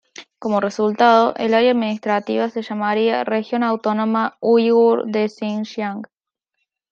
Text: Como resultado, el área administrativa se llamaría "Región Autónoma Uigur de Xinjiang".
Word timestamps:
Como 0.39 0.61
resultado, 0.61 1.35
el 1.35 1.53
área 1.53 1.73
administrativa 1.73 2.49
se 2.49 2.63
llamaría 2.63 3.23
"Región 3.23 3.61
Autónoma 3.61 4.35
Uigur 4.39 5.05
de 5.05 5.29
Xinjiang". 5.29 6.01